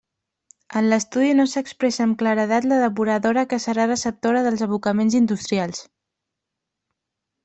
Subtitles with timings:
[0.79, 5.83] En l'estudi no s'expressa amb claredat la depuradora que serà receptora dels abocaments industrials.